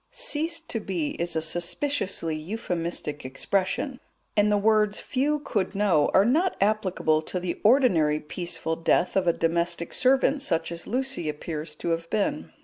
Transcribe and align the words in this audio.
"Ceased 0.09 0.67
to 0.67 0.79
be" 0.79 1.09
is 1.21 1.35
a 1.35 1.43
suspiciously 1.43 2.35
euphemistic 2.35 3.23
expression, 3.23 3.99
and 4.35 4.51
the 4.51 4.57
words 4.57 4.99
"few 4.99 5.37
could 5.41 5.75
know" 5.75 6.09
are 6.11 6.25
not 6.25 6.55
applicable 6.59 7.21
to 7.21 7.39
the 7.39 7.61
ordinary 7.63 8.19
peaceful 8.19 8.75
death 8.75 9.15
of 9.15 9.27
a 9.27 9.31
domestic 9.31 9.93
servant 9.93 10.41
such 10.41 10.71
as 10.71 10.87
Lucy 10.87 11.29
appears 11.29 11.75
to 11.75 11.89
have 11.89 12.09
been. 12.09 12.51